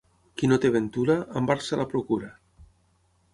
[0.41, 2.31] Qui no té ventura, amb art se la procura.